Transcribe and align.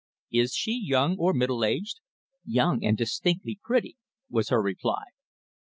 "Is 0.31 0.55
she 0.55 0.71
young 0.83 1.15
or 1.19 1.31
middle 1.31 1.63
aged?" 1.63 1.99
"Young, 2.43 2.83
and 2.83 2.97
distinctly 2.97 3.59
pretty," 3.63 3.97
was 4.31 4.49
her 4.49 4.59
reply. 4.59 5.03